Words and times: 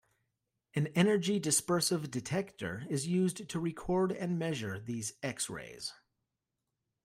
An 0.73 0.87
energy 0.95 1.37
dispersive 1.39 2.09
detector 2.09 2.87
is 2.89 3.05
used 3.05 3.47
to 3.47 3.59
record 3.59 4.11
and 4.11 4.39
measure 4.39 4.79
these 4.79 5.13
X-rays. 5.21 5.93